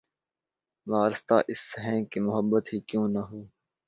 وارستہ 0.87 1.35
اس 1.47 1.59
سے 1.69 1.81
ہیں 1.81 2.01
کہ‘ 2.05 2.19
محبت 2.19 2.73
ہی 2.73 2.79
کیوں 2.89 3.07
نہ 3.07 3.19
ہو 3.29 3.41